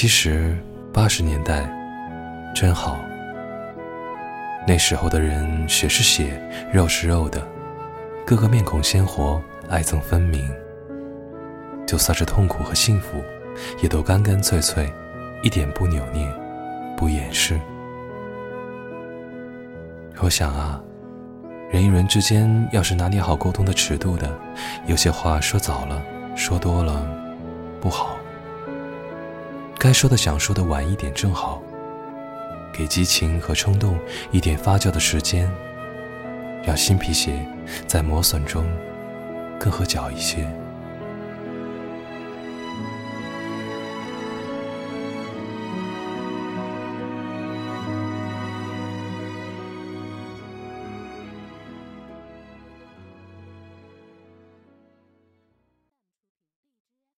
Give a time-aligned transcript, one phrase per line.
[0.00, 0.56] 其实
[0.92, 1.68] 八十年代
[2.54, 3.00] 真好，
[4.64, 6.40] 那时候的人血是血，
[6.72, 7.44] 肉是肉的，
[8.24, 10.48] 个个面孔鲜活，爱憎分明。
[11.84, 13.20] 就算是痛苦和幸福，
[13.82, 14.88] 也都干干脆脆，
[15.42, 16.32] 一点不扭捏，
[16.96, 17.58] 不掩饰。
[20.20, 20.80] 我想啊，
[21.72, 24.32] 人与人之间要是拿捏好沟通的尺度的，
[24.86, 26.00] 有些话说早了，
[26.36, 27.04] 说多了
[27.80, 28.16] 不好。
[29.78, 31.62] 该说的、想说的晚一点正好，
[32.72, 33.96] 给激情和冲动
[34.32, 35.48] 一点发酵的时间，
[36.64, 37.46] 让新皮鞋
[37.86, 38.66] 在磨损中
[39.58, 40.44] 更合脚一些。